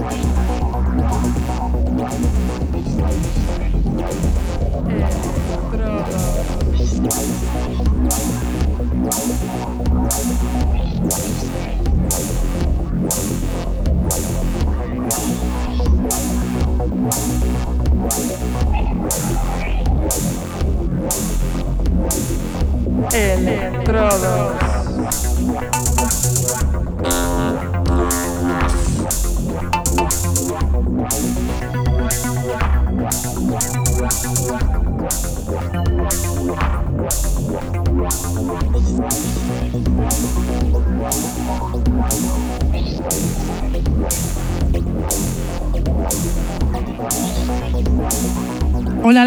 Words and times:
Estrada. 0.00 0.49
Electrodos. 23.12 24.60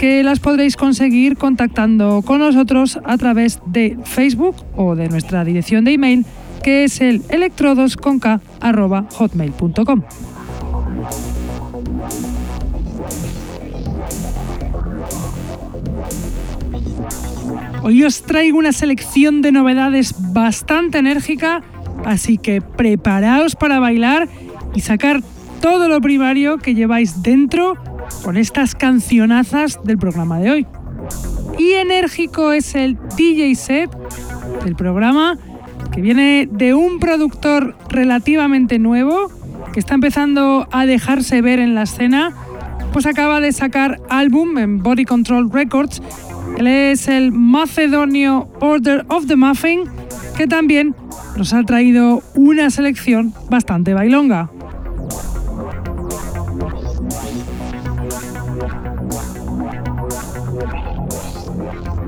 que 0.00 0.22
las 0.22 0.40
podréis 0.40 0.76
conseguir 0.78 1.36
contactando 1.36 2.22
con 2.22 2.38
nosotros 2.38 2.98
a 3.04 3.18
través 3.18 3.60
de 3.66 3.98
Facebook 4.04 4.56
o 4.74 4.96
de 4.96 5.10
nuestra 5.10 5.44
dirección 5.44 5.84
de 5.84 5.92
email 5.92 6.24
que 6.62 6.84
es 6.84 7.02
el 7.02 7.20
electrodosconk.hotmail.com. 7.28 10.02
Hoy 17.82 18.02
os 18.02 18.22
traigo 18.22 18.58
una 18.58 18.72
selección 18.72 19.42
de 19.42 19.52
novedades 19.52 20.14
bastante 20.32 20.96
enérgica, 20.96 21.60
así 22.06 22.38
que 22.38 22.62
preparaos 22.62 23.54
para 23.54 23.80
bailar 23.80 24.30
y 24.74 24.80
sacar 24.80 25.20
todo 25.60 25.90
lo 25.90 26.00
primario 26.00 26.56
que 26.56 26.74
lleváis 26.74 27.22
dentro 27.22 27.76
con 28.24 28.36
estas 28.36 28.74
cancionazas 28.74 29.78
del 29.84 29.98
programa 29.98 30.38
de 30.38 30.50
hoy. 30.50 30.66
Y 31.58 31.72
enérgico 31.72 32.52
es 32.52 32.74
el 32.74 32.96
DJ 33.16 33.54
set 33.54 33.90
del 34.64 34.76
programa 34.76 35.38
que 35.92 36.00
viene 36.00 36.48
de 36.50 36.74
un 36.74 37.00
productor 37.00 37.76
relativamente 37.88 38.78
nuevo 38.78 39.30
que 39.72 39.80
está 39.80 39.94
empezando 39.94 40.68
a 40.70 40.86
dejarse 40.86 41.42
ver 41.42 41.58
en 41.58 41.74
la 41.74 41.82
escena, 41.82 42.32
pues 42.92 43.06
acaba 43.06 43.40
de 43.40 43.52
sacar 43.52 44.00
álbum 44.08 44.58
en 44.58 44.82
Body 44.82 45.04
Control 45.04 45.50
Records. 45.52 46.02
Él 46.58 46.66
es 46.66 47.08
el 47.08 47.32
macedonio 47.32 48.48
Order 48.60 49.04
of 49.08 49.26
the 49.26 49.36
Muffin, 49.36 49.84
que 50.36 50.46
también 50.46 50.94
nos 51.36 51.52
ha 51.52 51.62
traído 51.62 52.22
una 52.34 52.70
selección 52.70 53.32
bastante 53.48 53.94
bailonga. 53.94 54.50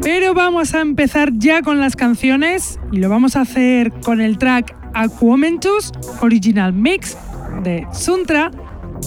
Pero 0.02 0.34
vamos 0.34 0.74
a 0.74 0.80
empezar 0.80 1.32
ya 1.38 1.62
con 1.62 1.78
las 1.78 1.94
canciones 1.94 2.80
y 2.90 2.98
lo 2.98 3.08
vamos 3.08 3.36
a 3.36 3.42
hacer 3.42 3.92
con 4.04 4.20
el 4.20 4.36
track 4.36 4.74
Aquamentus 4.94 5.92
Original 6.20 6.72
Mix 6.72 7.16
de 7.62 7.86
Suntra, 7.92 8.50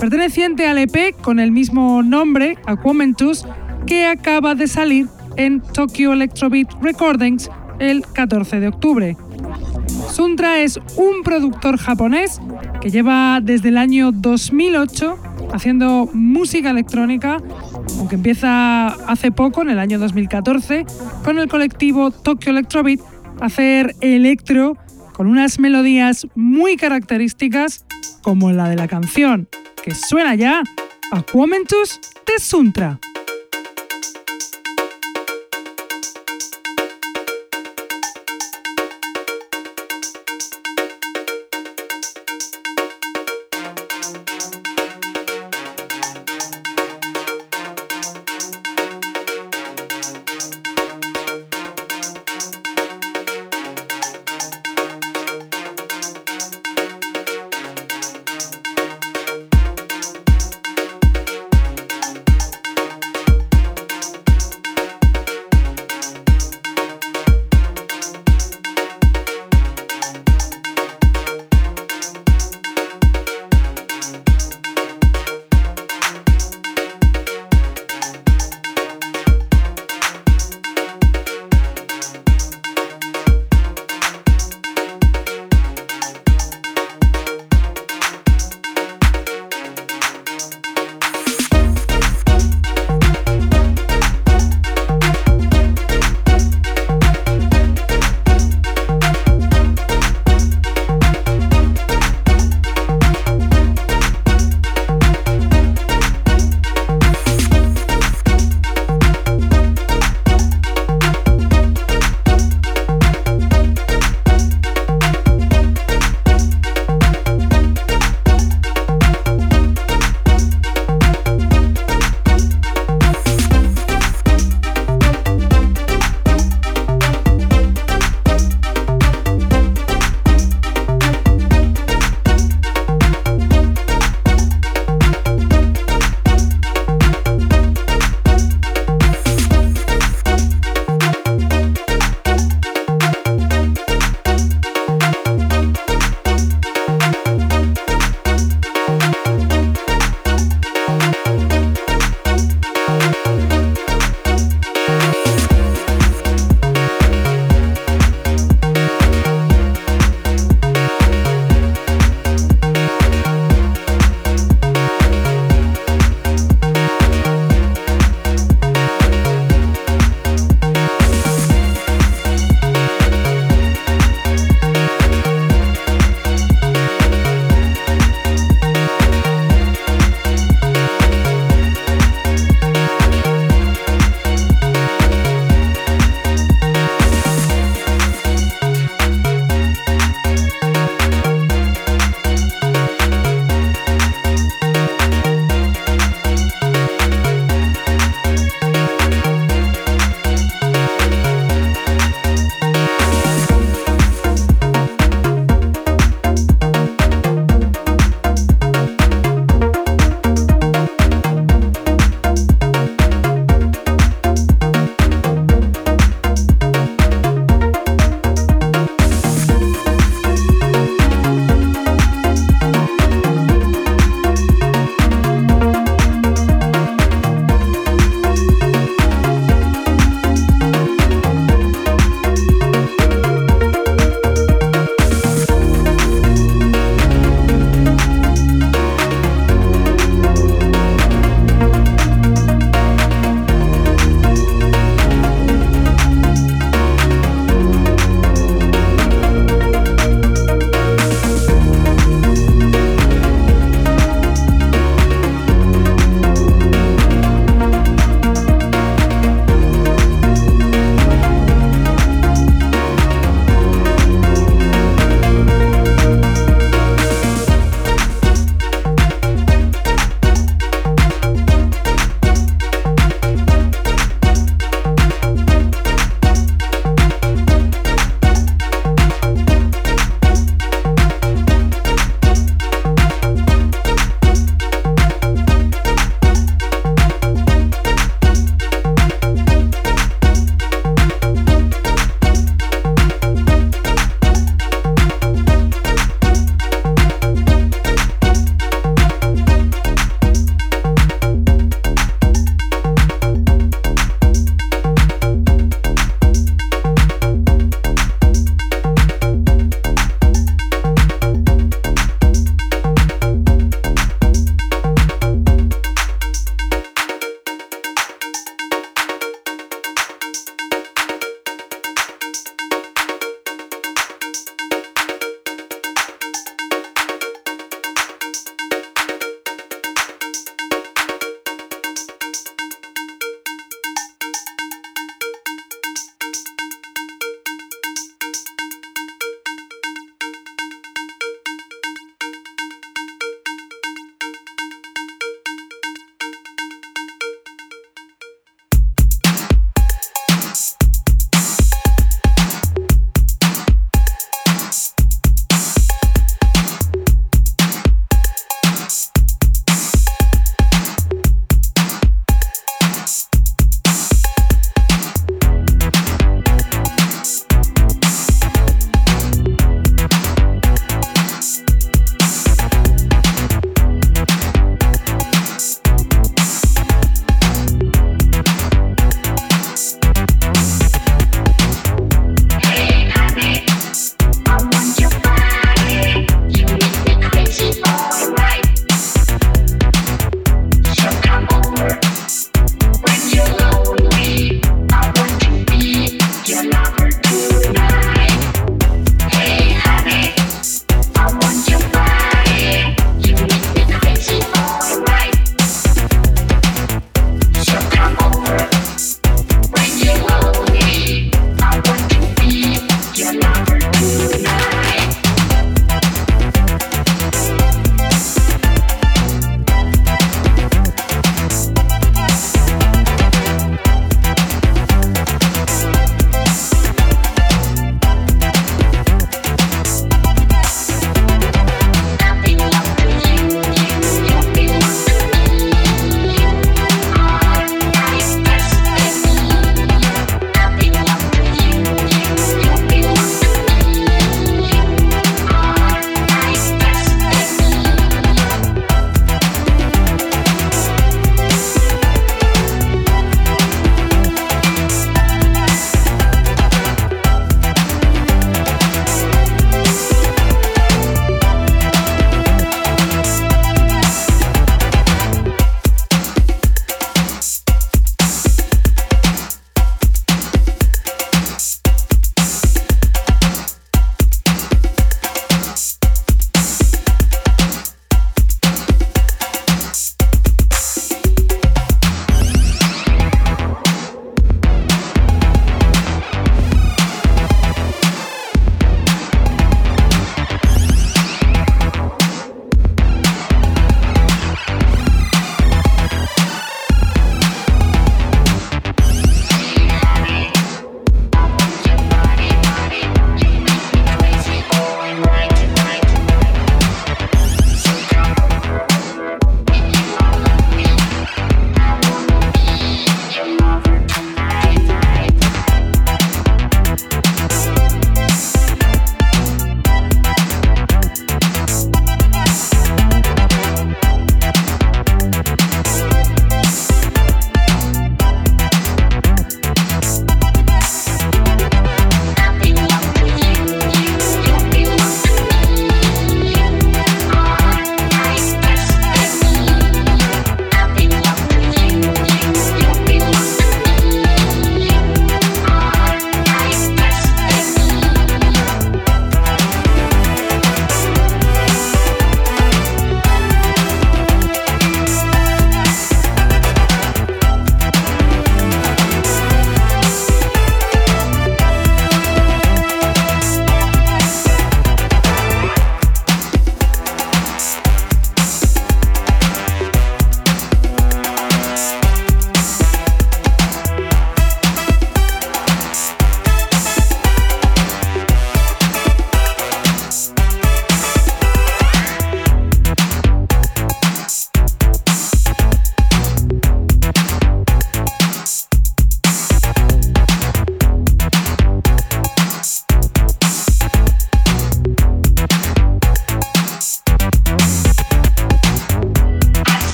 perteneciente 0.00 0.66
al 0.66 0.78
EP 0.78 1.14
con 1.20 1.40
el 1.40 1.52
mismo 1.52 2.02
nombre, 2.02 2.56
Aquamentus, 2.64 3.44
que 3.86 4.06
acaba 4.06 4.54
de 4.54 4.66
salir 4.66 5.08
en 5.36 5.60
Tokyo 5.60 6.14
Electrobeat 6.14 6.72
Recordings 6.80 7.50
el 7.78 8.02
14 8.06 8.60
de 8.60 8.68
octubre. 8.68 9.16
Suntra 10.10 10.60
es 10.60 10.80
un 10.96 11.22
productor 11.22 11.76
japonés 11.76 12.40
que 12.80 12.90
lleva 12.90 13.40
desde 13.42 13.68
el 13.68 13.76
año 13.76 14.10
2008 14.10 15.18
haciendo 15.52 16.08
música 16.12 16.70
electrónica 16.70 17.38
aunque 17.98 18.16
empieza 18.16 18.88
hace 18.88 19.30
poco, 19.32 19.62
en 19.62 19.70
el 19.70 19.78
año 19.78 19.98
2014, 19.98 20.84
con 21.24 21.38
el 21.38 21.48
colectivo 21.48 22.10
Tokyo 22.10 22.50
Electrobeat, 22.50 23.00
hacer 23.40 23.94
electro 24.00 24.76
con 25.12 25.26
unas 25.26 25.58
melodías 25.58 26.26
muy 26.34 26.76
características 26.76 27.84
como 28.22 28.52
la 28.52 28.68
de 28.68 28.76
la 28.76 28.88
canción, 28.88 29.48
que 29.82 29.94
suena 29.94 30.34
ya 30.34 30.62
a 31.10 31.22
Quomentus 31.22 32.00
de 32.26 32.38
Suntra. 32.38 33.00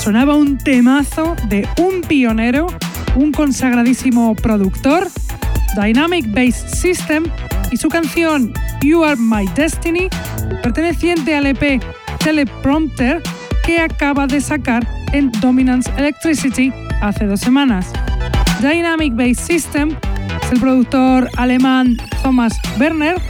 Sonaba 0.00 0.34
un 0.34 0.56
temazo 0.56 1.36
de 1.48 1.68
un 1.78 2.00
pionero, 2.00 2.68
un 3.16 3.32
consagradísimo 3.32 4.34
productor, 4.34 5.08
Dynamic 5.80 6.26
Bass 6.32 6.56
System, 6.80 7.24
y 7.70 7.76
su 7.76 7.90
canción 7.90 8.54
You 8.82 9.04
Are 9.04 9.20
My 9.20 9.46
Destiny, 9.54 10.08
perteneciente 10.62 11.34
al 11.34 11.46
EP 11.46 11.82
Teleprompter 12.24 13.22
que 13.62 13.78
acaba 13.78 14.26
de 14.26 14.40
sacar 14.40 14.88
en 15.12 15.30
Dominance 15.42 15.90
Electricity 15.98 16.72
hace 17.02 17.26
dos 17.26 17.40
semanas. 17.40 17.92
Dynamic 18.62 19.14
Bass 19.14 19.36
System 19.36 19.94
es 20.42 20.52
el 20.52 20.60
productor 20.60 21.28
alemán 21.36 21.98
Thomas 22.22 22.58
Werner, 22.78 23.20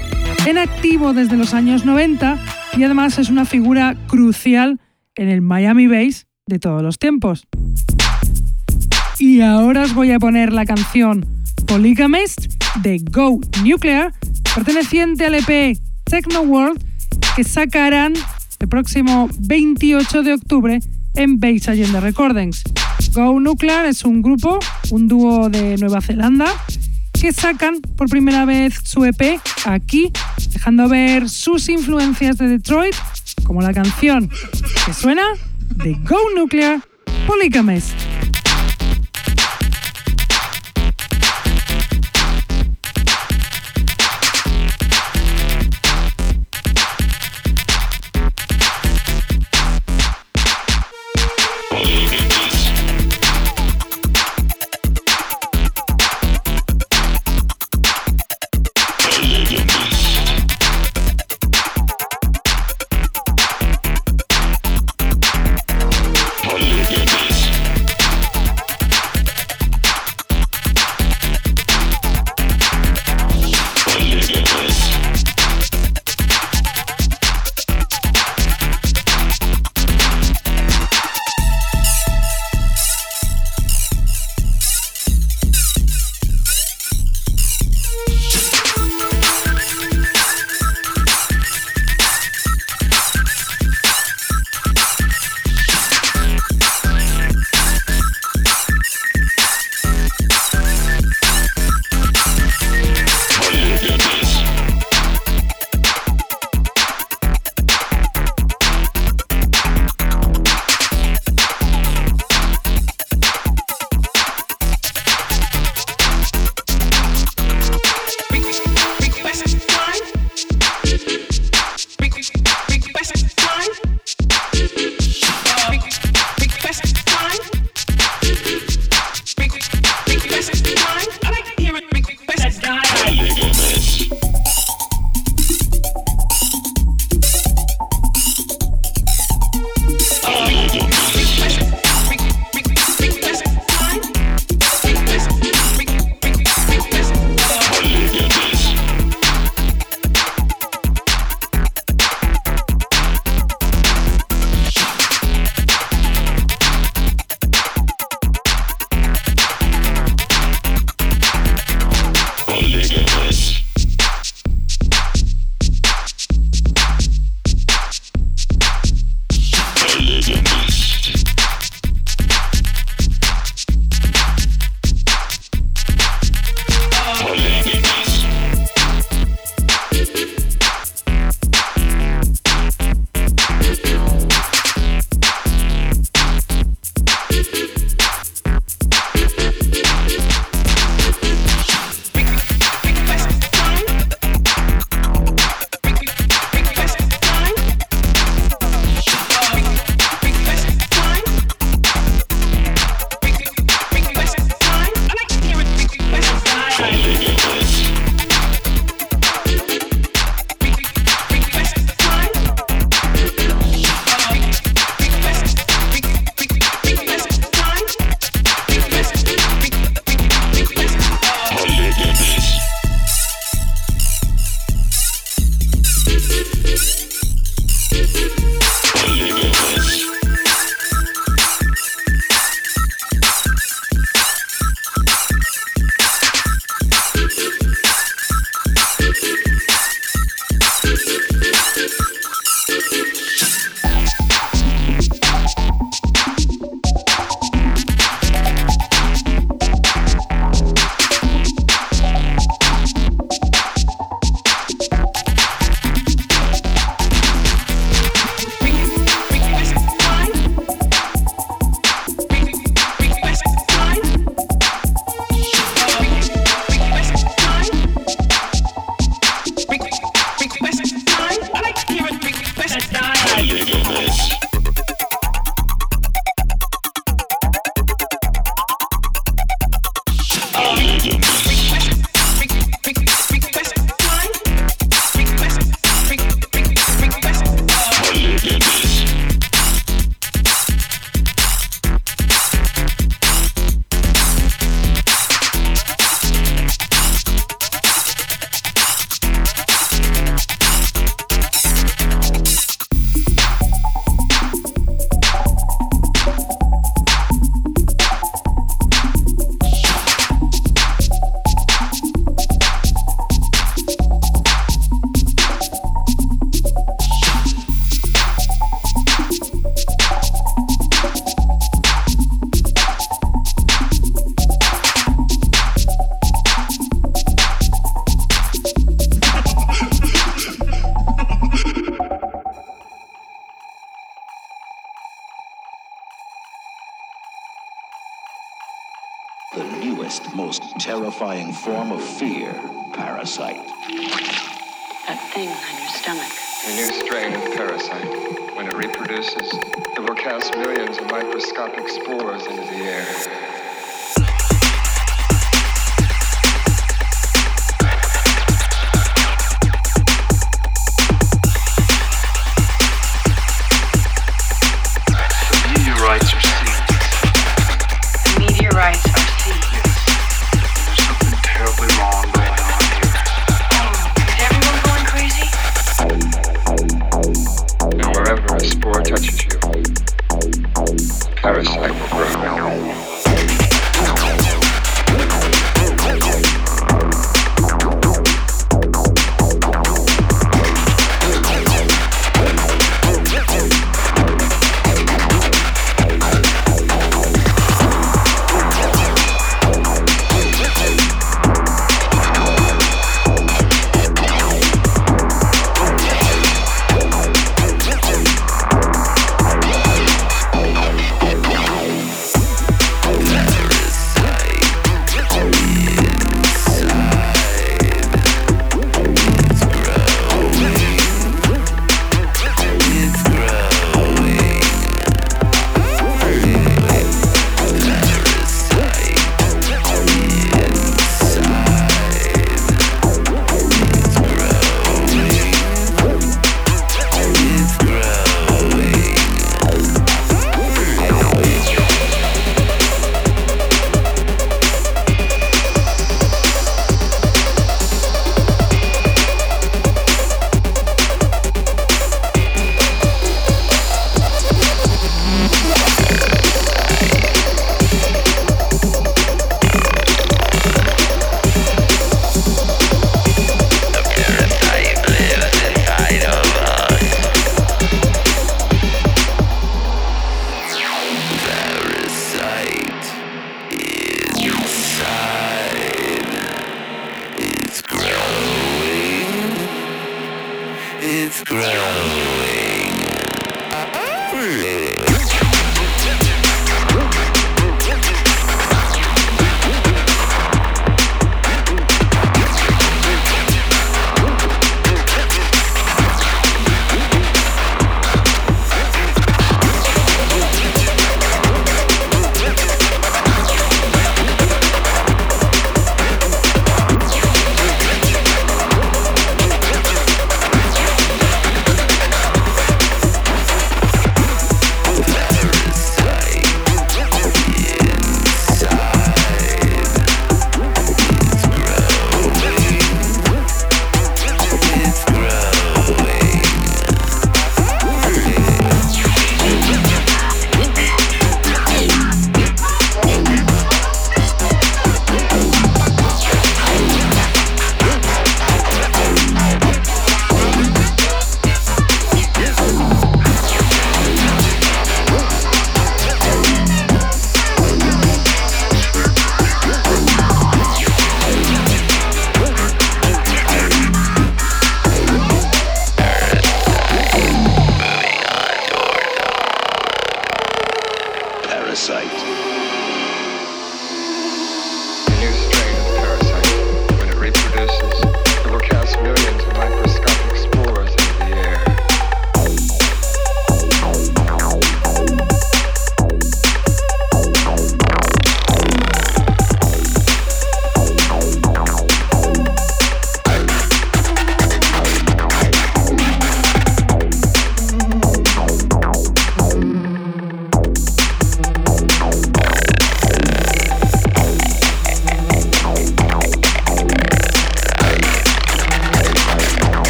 en 0.47 0.57
activo 0.57 1.13
desde 1.15 1.37
los 1.37 1.53
años 1.53 1.85
90 1.85 2.39
y 2.77 2.85
además 2.85 3.19
es 3.19 3.29
una 3.29 3.45
figura 3.45 3.97
crucial 4.07 4.79
en 5.17 5.29
el 5.29 5.43
Miami 5.43 5.89
Bass 5.89 6.30
de 6.51 6.59
todos 6.59 6.83
los 6.83 6.99
tiempos. 6.99 7.47
Y 9.19 9.41
ahora 9.41 9.85
os 9.85 9.95
voy 9.95 10.11
a 10.11 10.19
poner 10.19 10.53
la 10.53 10.67
canción 10.67 11.25
Polygamist 11.67 12.53
de 12.83 12.99
Go 13.11 13.41
Nuclear, 13.65 14.13
perteneciente 14.55 15.27
al 15.27 15.37
EP 15.37 15.79
Techno 16.05 16.41
World, 16.43 16.83
que 17.37 17.45
sacarán 17.45 18.15
el 18.59 18.69
próximo 18.69 19.29
28 19.39 20.23
de 20.23 20.35
octubre 20.35 20.81
en 21.15 21.39
Bass 21.39 21.69
Agenda 21.69 22.01
Recordings. 22.01 22.65
Go 23.15 23.39
Nuclear 23.39 23.87
es 23.87 24.05
un 24.05 24.21
grupo, 24.21 24.59
un 24.91 25.07
dúo 25.07 25.49
de 25.49 25.77
Nueva 25.79 26.01
Zelanda, 26.01 26.47
que 27.13 27.33
sacan 27.33 27.81
por 27.97 28.09
primera 28.09 28.45
vez 28.45 28.75
su 28.83 29.05
EP 29.05 29.39
aquí, 29.65 30.11
dejando 30.53 30.89
ver 30.89 31.29
sus 31.29 31.69
influencias 31.69 32.39
de 32.39 32.49
Detroit, 32.49 32.95
como 33.45 33.63
la 33.63 33.73
canción 33.73 34.29
que 34.87 34.93
suena 34.93 35.23
de 35.83 35.95
Go 36.07 36.19
Nuclear 36.37 36.81
Polygamist. 37.27 38.20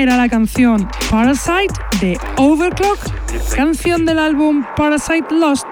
Era 0.00 0.16
la 0.16 0.30
canción 0.30 0.88
Parasite 1.10 1.74
de 2.00 2.18
Overclock, 2.38 2.98
canción 3.54 4.06
del 4.06 4.18
álbum 4.18 4.64
Parasite 4.74 5.26
Lost 5.30 5.66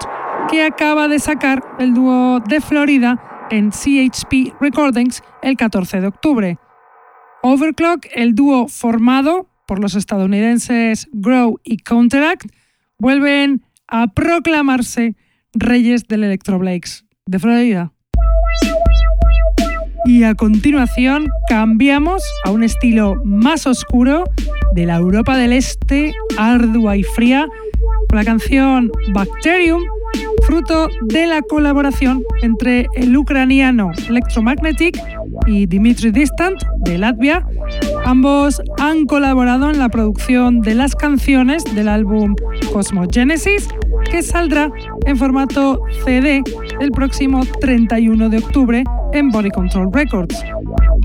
que 0.51 0.61
acaba 0.61 1.07
de 1.07 1.17
sacar 1.17 1.63
el 1.79 1.95
dúo 1.95 2.39
de 2.39 2.61
Florida 2.61 3.47
en 3.49 3.71
CHP 3.71 4.53
Recordings 4.61 5.23
el 5.41 5.57
14 5.57 6.01
de 6.01 6.07
octubre. 6.07 6.59
Overclock, 7.41 8.05
el 8.13 8.35
dúo 8.35 8.67
formado 8.67 9.49
por 9.65 9.79
los 9.79 9.95
estadounidenses 9.95 11.07
Grow 11.11 11.59
y 11.63 11.77
Counteract, 11.77 12.45
vuelven 12.99 13.63
a 13.87 14.13
proclamarse 14.13 15.15
reyes 15.53 16.07
del 16.07 16.23
Electroblakes 16.25 17.03
de 17.25 17.39
Florida. 17.39 17.93
Y 20.05 20.23
a 20.23 20.33
continuación 20.33 21.27
cambiamos 21.47 22.23
a 22.45 22.51
un 22.51 22.63
estilo 22.63 23.21
más 23.23 23.67
oscuro 23.67 24.23
de 24.73 24.85
la 24.85 24.97
Europa 24.97 25.37
del 25.37 25.53
Este, 25.53 26.13
ardua 26.37 26.97
y 26.97 27.03
fría, 27.03 27.47
con 28.07 28.17
la 28.17 28.25
canción 28.25 28.91
Bacterium, 29.13 29.83
fruto 30.43 30.87
de 31.01 31.27
la 31.27 31.41
colaboración 31.41 32.23
entre 32.41 32.87
el 32.95 33.15
ucraniano 33.15 33.91
Electromagnetic 34.07 34.99
y 35.45 35.65
Dimitri 35.65 36.11
Distant 36.11 36.59
de 36.79 36.97
Latvia. 36.97 37.45
Ambos 38.05 38.61
han 38.79 39.05
colaborado 39.05 39.69
en 39.69 39.79
la 39.79 39.89
producción 39.89 40.61
de 40.61 40.75
las 40.75 40.95
canciones 40.95 41.63
del 41.75 41.87
álbum 41.87 42.35
Cosmogenesis, 42.71 43.67
que 44.09 44.23
saldrá 44.23 44.71
en 45.05 45.17
formato 45.17 45.81
CD 46.05 46.41
el 46.79 46.91
próximo 46.91 47.41
31 47.59 48.29
de 48.29 48.37
octubre 48.37 48.83
en 49.13 49.29
Body 49.29 49.49
Control 49.49 49.89
Records. 49.91 50.35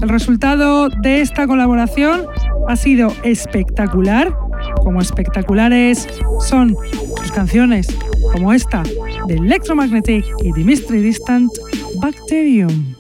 El 0.03 0.09
resultado 0.09 0.89
de 0.89 1.21
esta 1.21 1.47
colaboración 1.47 2.23
ha 2.69 2.77
sido 2.77 3.13
espectacular, 3.23 4.35
como 4.83 5.01
espectaculares 5.01 6.09
son 6.41 6.77
sus 7.17 7.33
canciones 7.33 7.87
como 8.33 8.53
esta 8.53 8.83
de 9.27 9.35
Electromagnetic 9.35 10.25
y 10.43 10.53
The 10.53 10.65
Mystery 10.65 11.01
Distant 11.01 11.53
Bacterium. 12.01 12.95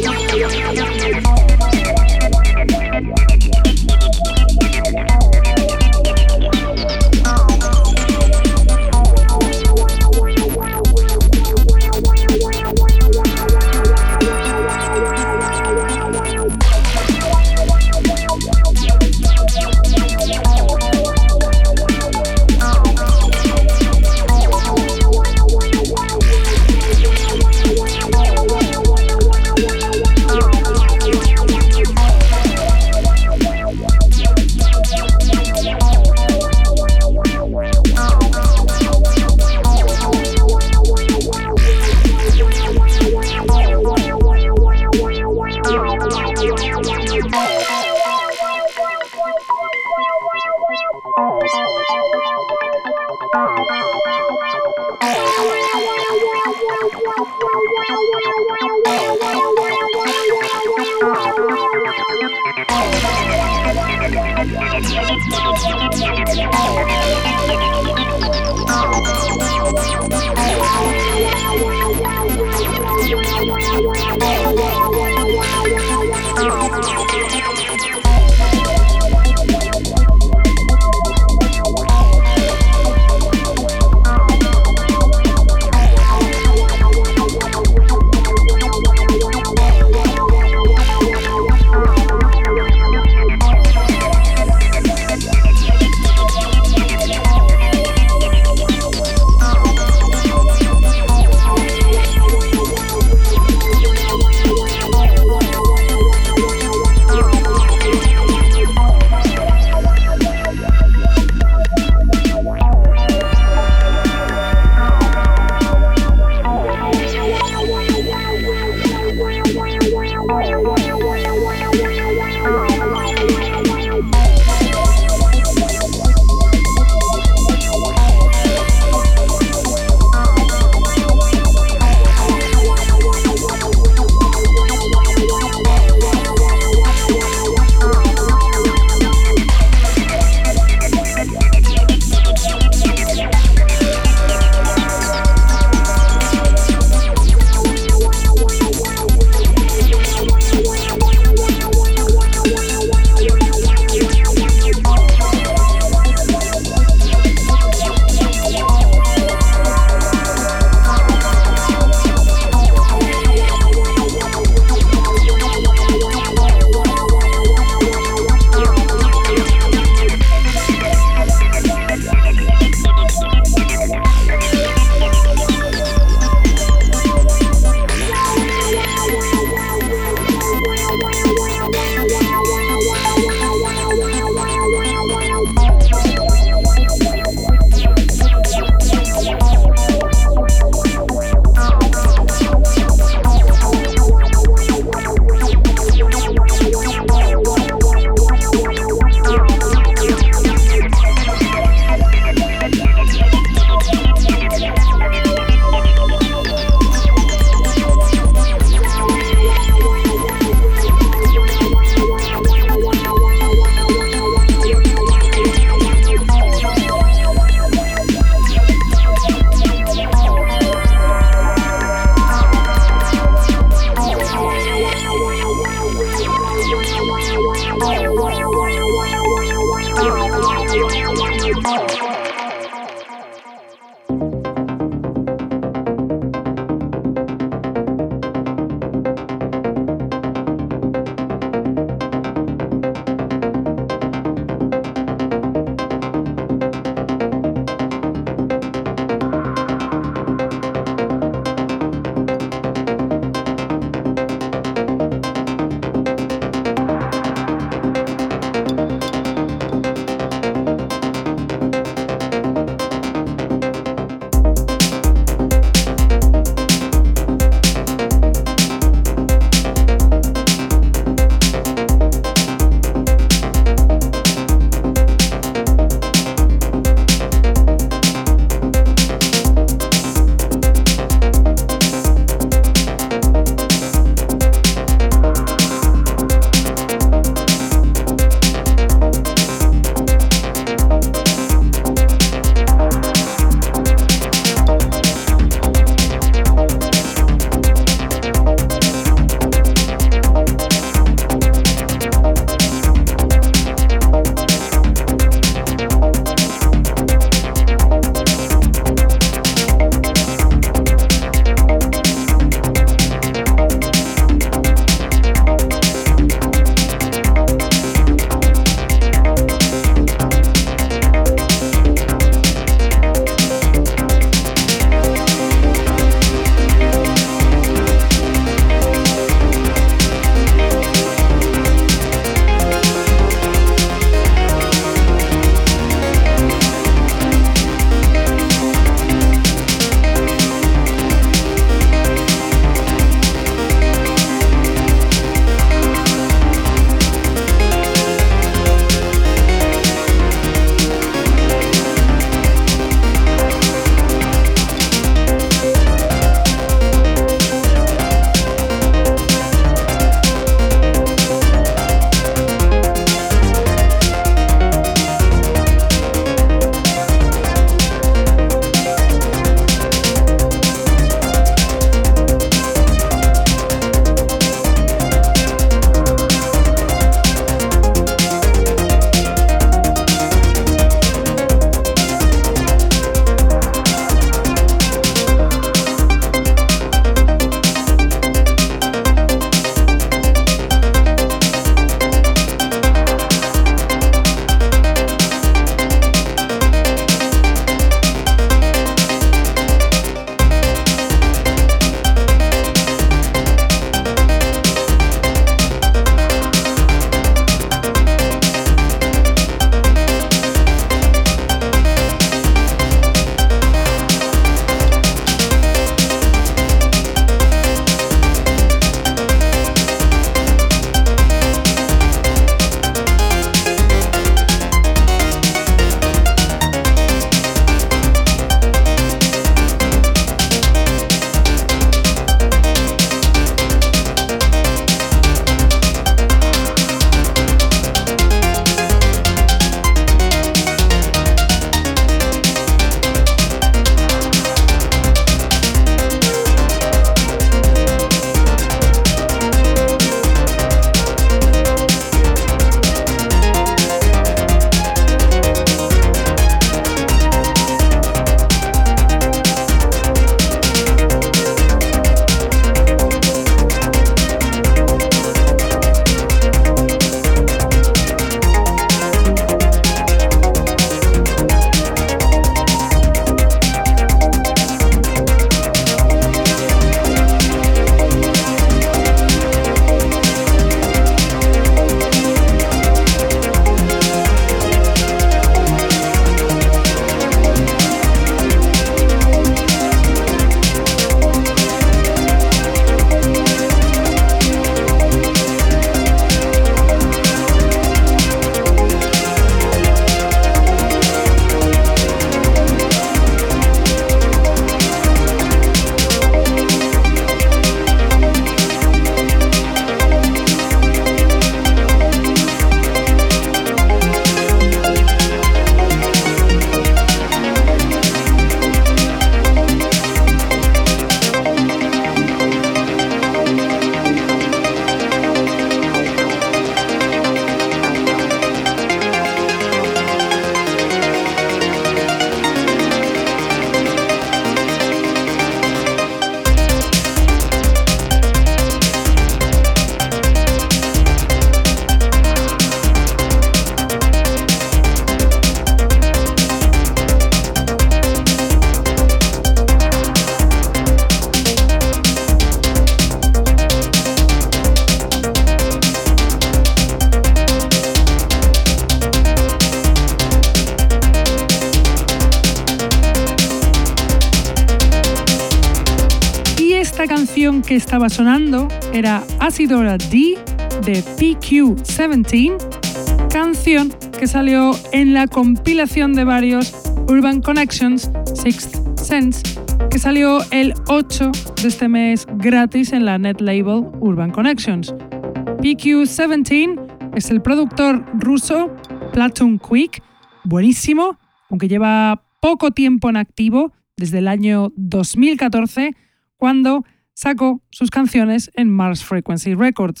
Era 568.98 569.22
Acidora 569.38 569.96
D 569.96 570.36
de 570.84 571.04
PQ17, 571.16 573.30
canción 573.30 573.94
que 574.18 574.26
salió 574.26 574.72
en 574.90 575.14
la 575.14 575.28
compilación 575.28 576.14
de 576.14 576.24
varios 576.24 576.74
Urban 577.08 577.40
Connections 577.40 578.10
Sixth 578.34 578.98
Sense, 578.98 579.40
que 579.88 580.00
salió 580.00 580.40
el 580.50 580.74
8 580.88 581.30
de 581.62 581.68
este 581.68 581.88
mes 581.88 582.26
gratis 582.38 582.92
en 582.92 583.04
la 583.04 583.18
net 583.18 583.40
label 583.40 583.84
Urban 584.00 584.32
Connections. 584.32 584.92
PQ17 584.92 587.12
es 587.14 587.30
el 587.30 587.40
productor 587.40 588.04
ruso 588.14 588.74
Platoon 589.12 589.60
Quick, 589.60 590.02
buenísimo, 590.42 591.20
aunque 591.50 591.68
lleva 591.68 592.24
poco 592.40 592.72
tiempo 592.72 593.08
en 593.08 593.16
activo, 593.16 593.72
desde 593.96 594.18
el 594.18 594.26
año 594.26 594.72
2014, 594.76 595.94
cuando 596.36 596.84
sacó 597.18 597.60
sus 597.70 597.90
canciones 597.90 598.48
en 598.54 598.70
Mars 598.70 599.04
Frequency 599.04 599.52
Records. 599.54 600.00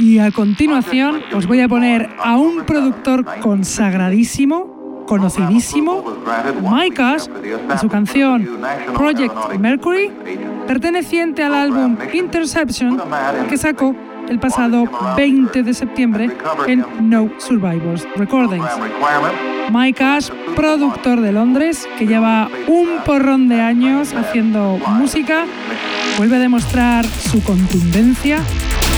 Y 0.00 0.20
a 0.20 0.30
continuación 0.30 1.20
os 1.34 1.48
voy 1.48 1.60
a 1.60 1.68
poner 1.68 2.08
a 2.22 2.36
un 2.36 2.64
productor 2.64 3.26
consagradísimo, 3.40 5.04
conocidísimo, 5.08 6.04
Mike 6.62 7.02
Ash, 7.02 7.26
y 7.74 7.78
su 7.78 7.88
canción 7.88 8.60
Project 8.94 9.34
Mercury, 9.58 10.12
perteneciente 10.68 11.42
al 11.42 11.54
álbum 11.54 11.96
Interception 12.12 13.02
que 13.48 13.58
sacó 13.58 13.96
el 14.30 14.38
pasado 14.38 14.84
20 15.16 15.64
de 15.64 15.74
septiembre 15.74 16.30
en 16.68 16.86
No 17.02 17.28
Survivors 17.38 18.06
Recordings. 18.16 18.70
Mike 19.72 20.02
Ash, 20.02 20.30
productor 20.54 21.20
de 21.20 21.32
Londres, 21.32 21.86
que 21.98 22.06
lleva 22.06 22.48
un 22.68 23.00
porrón 23.04 23.48
de 23.48 23.60
años 23.60 24.14
haciendo 24.14 24.78
música, 24.88 25.46
vuelve 26.16 26.36
a 26.36 26.38
demostrar 26.38 27.04
su 27.04 27.42
contundencia 27.42 28.38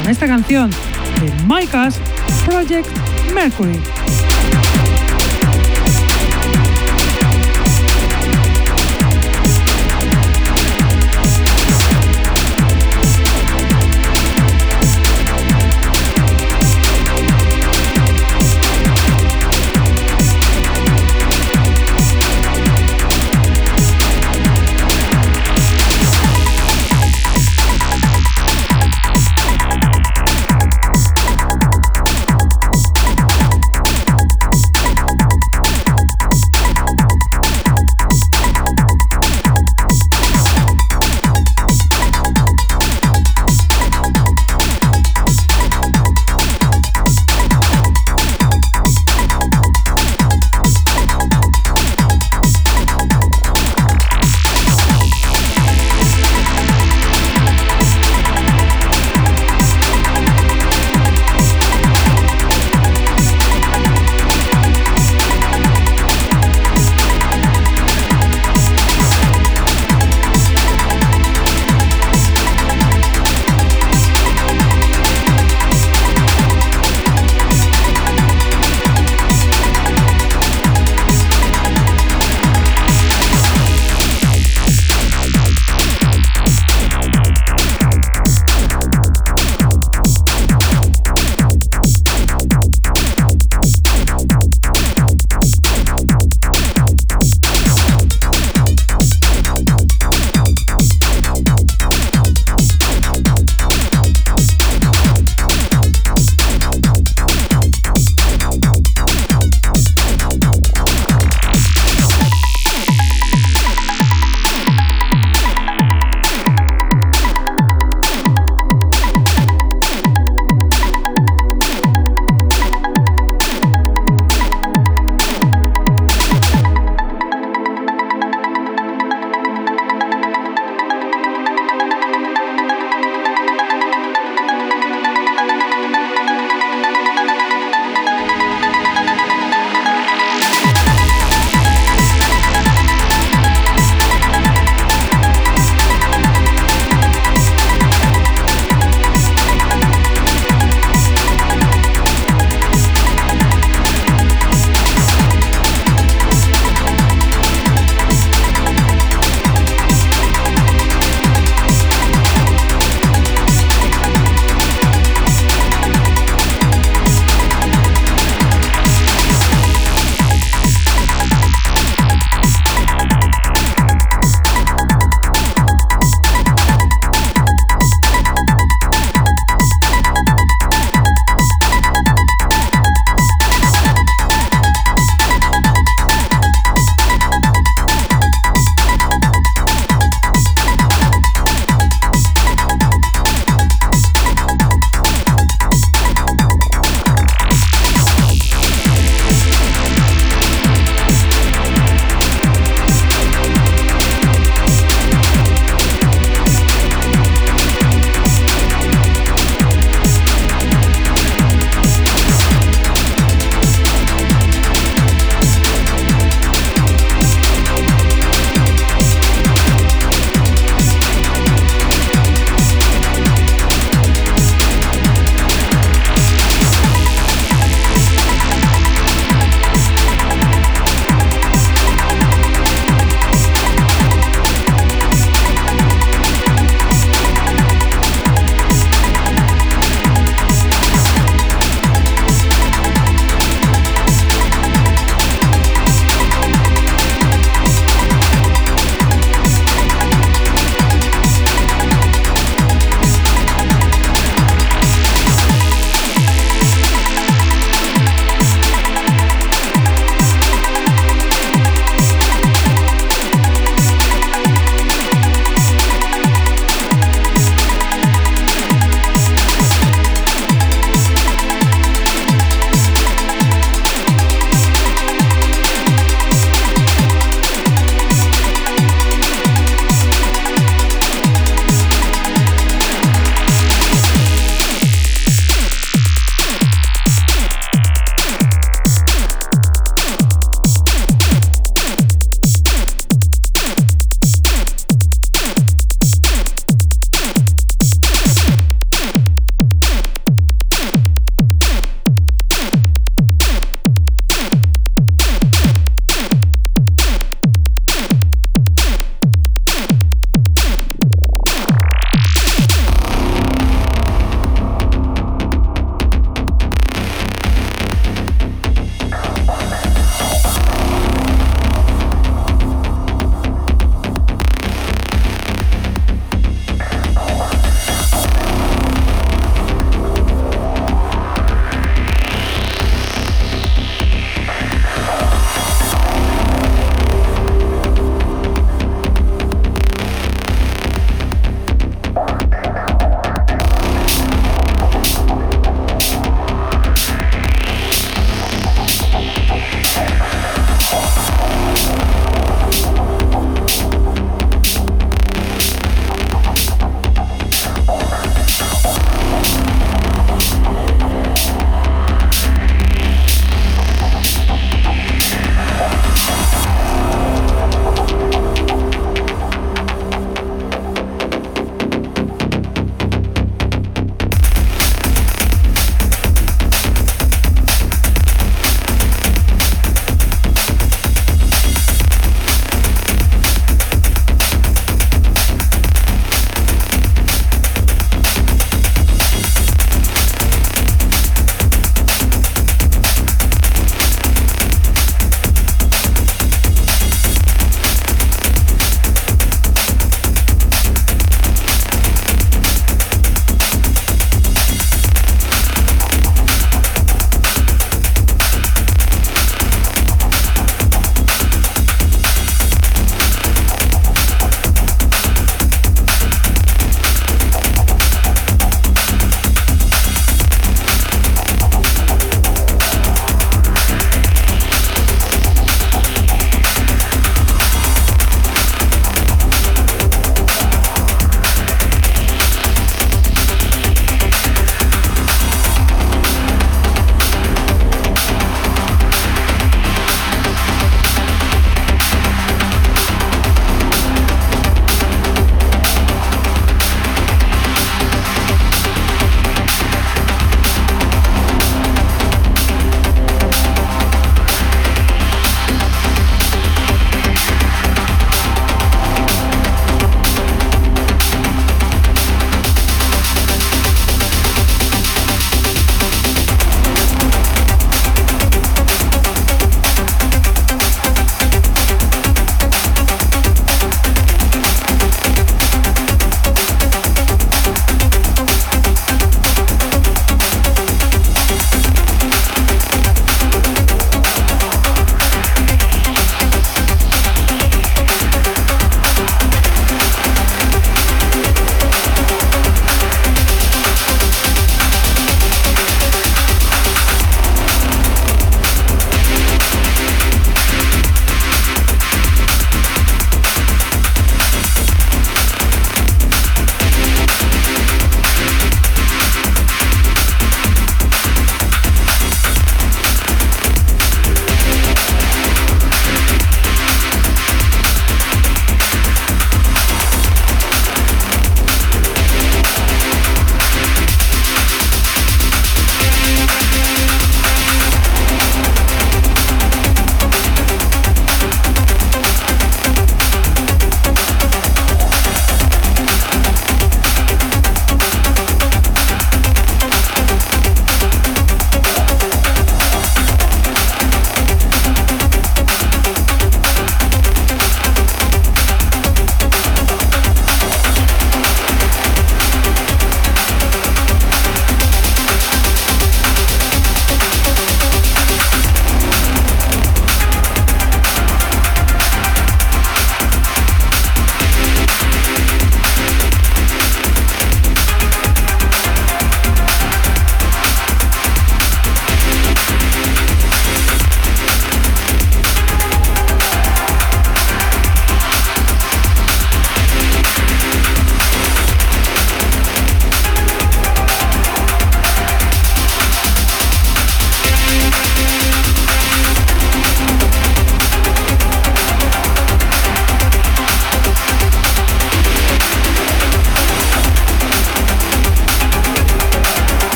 con 0.00 0.10
esta 0.10 0.26
canción 0.26 0.70
de 0.70 1.32
Mike 1.46 1.76
Ash, 1.76 1.94
Project 2.44 2.88
Mercury. 3.32 3.80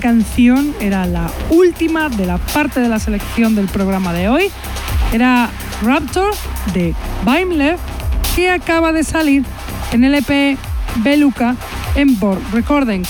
Canción 0.00 0.74
era 0.80 1.06
la 1.06 1.30
última 1.50 2.08
de 2.08 2.26
la 2.26 2.38
parte 2.38 2.80
de 2.80 2.88
la 2.88 2.98
selección 2.98 3.54
del 3.54 3.66
programa 3.66 4.12
de 4.12 4.28
hoy. 4.28 4.50
Era 5.12 5.50
Raptor 5.82 6.34
de 6.72 6.94
Baimler, 7.24 7.76
que 8.34 8.50
acaba 8.50 8.92
de 8.92 9.04
salir 9.04 9.44
en 9.92 10.04
el 10.04 10.14
EP 10.14 10.58
Beluca 10.96 11.56
en 11.94 12.18
Borg 12.18 12.40
Recordings. 12.52 13.08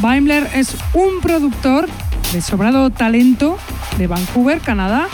Baimler 0.00 0.48
es 0.54 0.76
un 0.94 1.20
productor 1.20 1.88
de 2.32 2.40
sobrado 2.40 2.90
talento 2.90 3.58
de 3.96 4.06
Vancouver, 4.06 4.60
Canadá, 4.60 5.08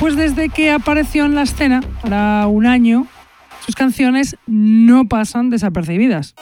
pues 0.00 0.16
desde 0.16 0.48
que 0.48 0.70
apareció 0.70 1.24
en 1.24 1.34
la 1.34 1.42
escena, 1.42 1.80
para 2.02 2.46
un 2.46 2.66
año, 2.66 3.06
sus 3.64 3.74
canciones 3.74 4.36
no 4.46 5.06
pasan 5.06 5.50
desapercibidas. 5.50 6.34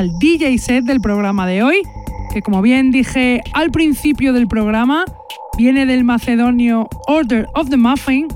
Al 0.00 0.18
DJ 0.18 0.56
set 0.56 0.84
del 0.86 1.02
programa 1.02 1.46
de 1.46 1.62
hoy, 1.62 1.82
que 2.32 2.40
como 2.40 2.62
bien 2.62 2.90
dije 2.90 3.42
al 3.52 3.70
principio 3.70 4.32
del 4.32 4.48
programa, 4.48 5.04
viene 5.58 5.84
del 5.84 6.04
macedonio 6.04 6.88
Order 7.06 7.46
of 7.54 7.68
the 7.68 7.76
Muffin, 7.76 8.26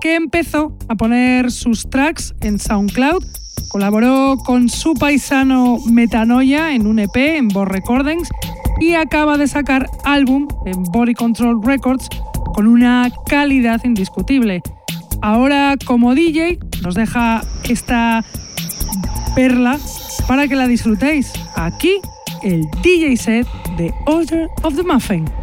que 0.00 0.14
empezó 0.14 0.74
a 0.88 0.94
poner 0.94 1.50
sus 1.50 1.90
tracks 1.90 2.34
en 2.40 2.58
SoundCloud, 2.58 3.22
colaboró 3.68 4.38
con 4.46 4.70
su 4.70 4.94
paisano 4.94 5.80
Metanoia 5.84 6.74
en 6.74 6.86
un 6.86 6.98
EP 6.98 7.14
en 7.14 7.48
Bo 7.48 7.66
Recordings 7.66 8.30
y 8.80 8.94
acaba 8.94 9.36
de 9.36 9.48
sacar 9.48 9.90
álbum 10.04 10.48
en 10.64 10.82
Body 10.84 11.12
Control 11.12 11.62
Records 11.62 12.08
con 12.54 12.66
una 12.66 13.10
calidad 13.26 13.84
indiscutible. 13.84 14.62
Ahora 15.20 15.74
como 15.84 16.14
DJ 16.14 16.58
nos 16.82 16.94
deja 16.94 17.42
esta 17.68 18.24
perla 19.34 19.78
para 20.26 20.48
que 20.48 20.54
la 20.54 20.66
disfrutéis. 20.66 21.32
Aquí 21.54 22.00
el 22.42 22.68
DJ 22.82 23.16
set 23.16 23.46
de 23.76 23.92
Order 24.06 24.48
of 24.62 24.76
the 24.76 24.82
Muffin. 24.82 25.41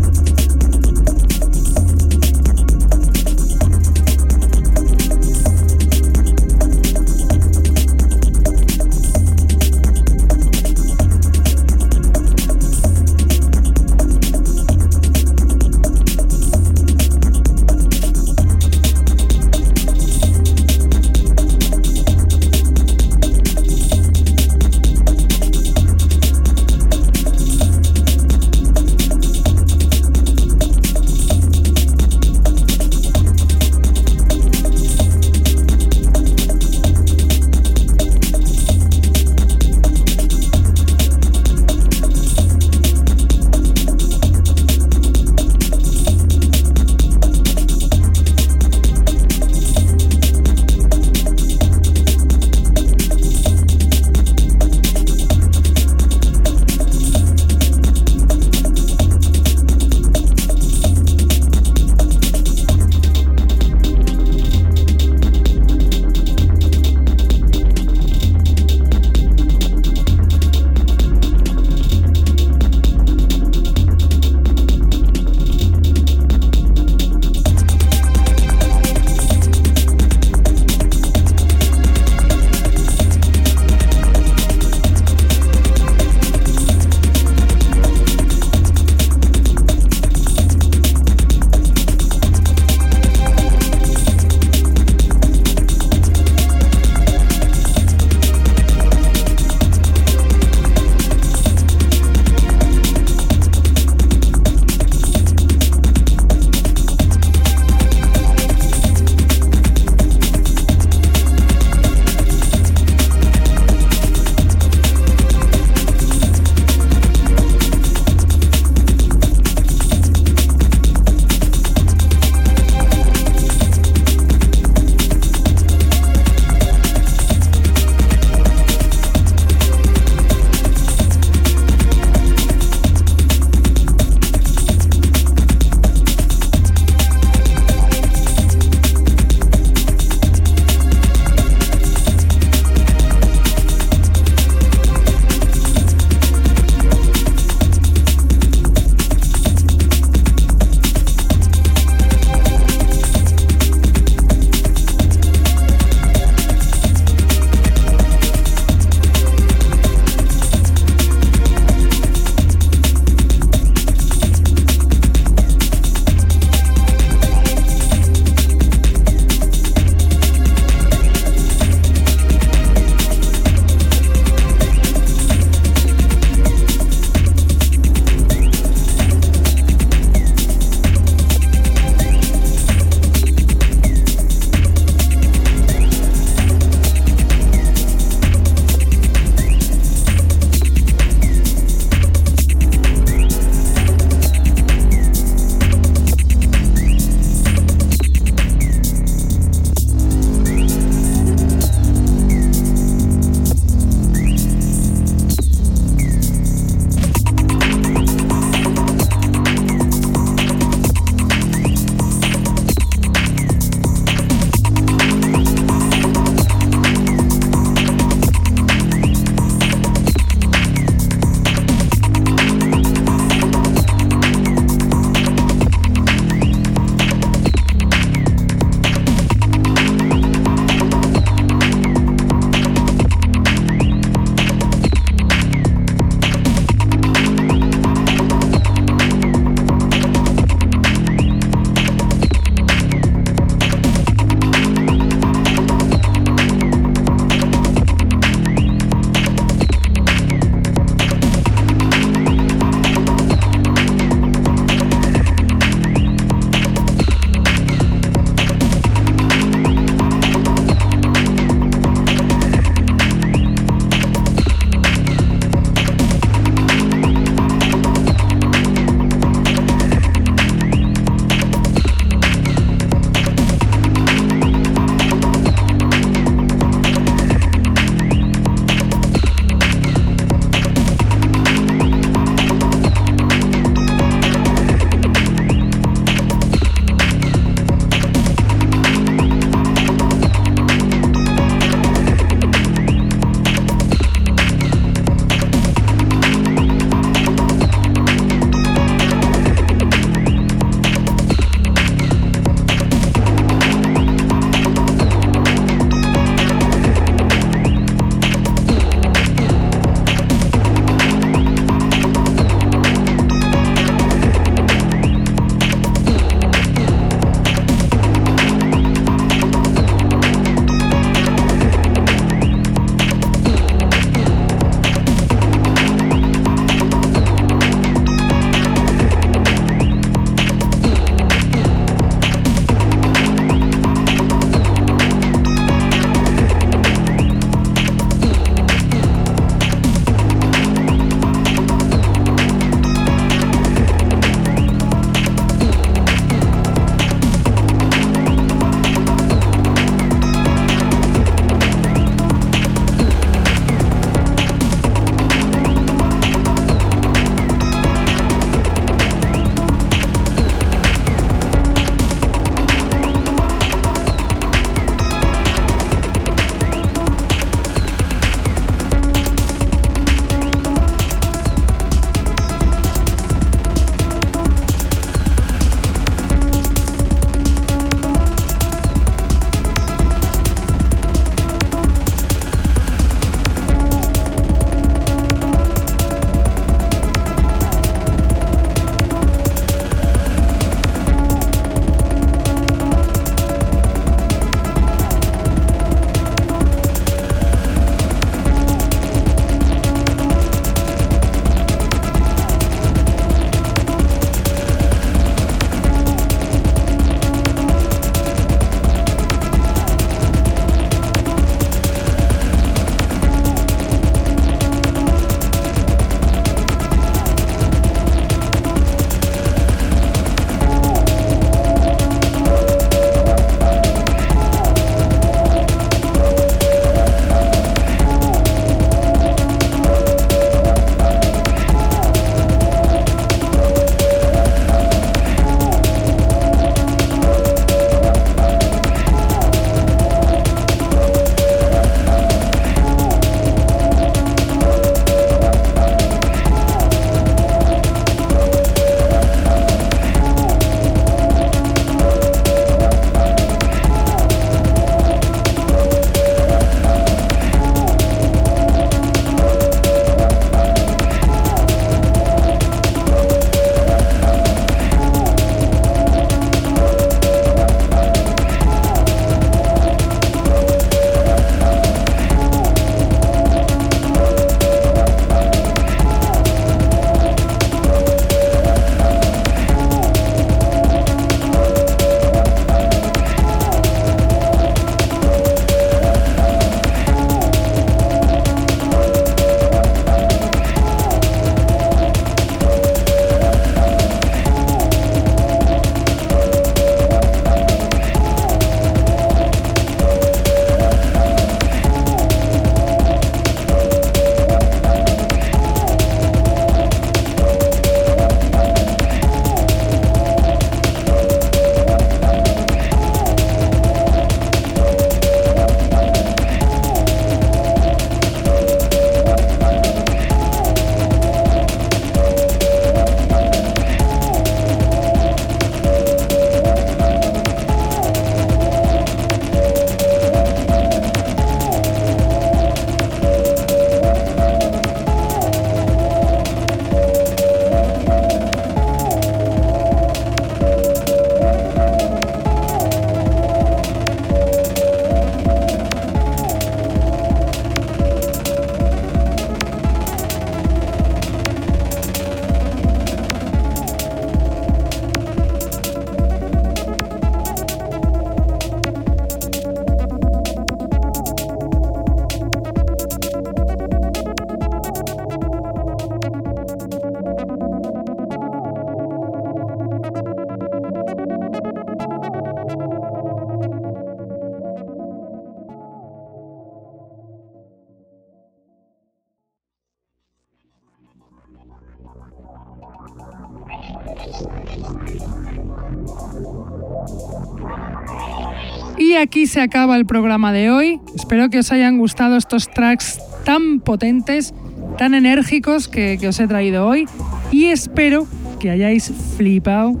Aquí 589.20 589.46
se 589.46 589.60
acaba 589.60 589.96
el 589.96 590.06
programa 590.06 590.52
de 590.52 590.70
hoy. 590.70 591.00
Espero 591.14 591.50
que 591.50 591.58
os 591.58 591.70
hayan 591.72 591.98
gustado 591.98 592.36
estos 592.36 592.68
tracks 592.68 593.20
tan 593.44 593.80
potentes, 593.80 594.54
tan 594.98 595.14
enérgicos 595.14 595.88
que, 595.88 596.16
que 596.18 596.28
os 596.28 596.40
he 596.40 596.48
traído 596.48 596.86
hoy. 596.86 597.06
Y 597.52 597.66
espero 597.66 598.26
que 598.58 598.70
hayáis 598.70 599.12
flipado 599.36 600.00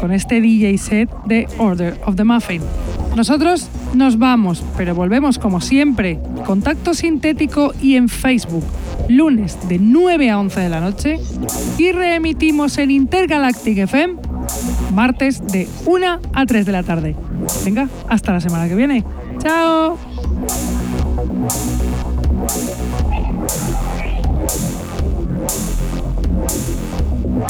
con 0.00 0.12
este 0.12 0.40
DJ 0.40 0.78
set 0.78 1.10
de 1.26 1.46
Order 1.58 1.98
of 2.06 2.16
the 2.16 2.24
Muffin. 2.24 2.62
Nosotros 3.16 3.68
nos 3.94 4.18
vamos, 4.18 4.64
pero 4.76 4.94
volvemos 4.94 5.38
como 5.38 5.60
siempre, 5.60 6.18
contacto 6.46 6.94
sintético 6.94 7.74
y 7.82 7.96
en 7.96 8.08
Facebook, 8.08 8.64
lunes 9.08 9.58
de 9.68 9.78
9 9.78 10.30
a 10.30 10.38
11 10.38 10.60
de 10.60 10.68
la 10.68 10.80
noche 10.80 11.18
y 11.78 11.92
reemitimos 11.92 12.78
en 12.78 12.90
Intergalactic 12.90 13.78
FM 13.78 14.31
martes 14.92 15.46
de 15.46 15.68
1 15.86 16.20
a 16.32 16.46
3 16.46 16.66
de 16.66 16.72
la 16.72 16.82
tarde. 16.82 17.16
Venga, 17.64 17.88
hasta 18.08 18.32
la 18.32 18.40
semana 18.40 18.68
que 18.68 18.74
viene. 18.74 19.04
¡Chao! 19.42 19.98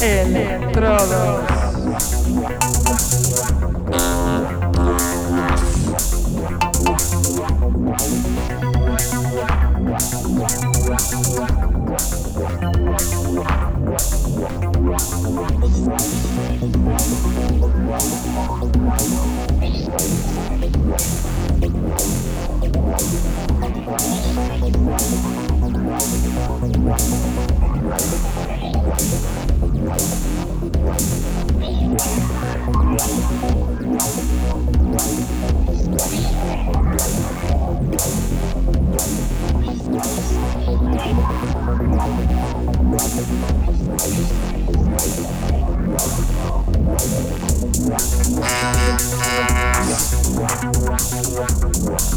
Electrodos. 0.00 2.21
Wow. 51.82 52.11